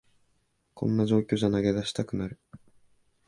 [0.73, 2.39] こんな状況じゃ投げ出したくなる